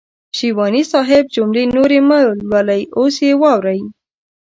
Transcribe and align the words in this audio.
شېواني 0.37 0.83
صاحب 0.91 1.23
جملې 1.35 1.63
نورې 1.75 1.99
مهلولئ 2.09 2.81
اوس 2.97 3.15
يې 3.27 3.31
واورئ. 3.41 3.79